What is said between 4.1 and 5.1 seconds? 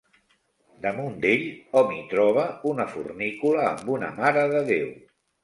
Mare de Déu.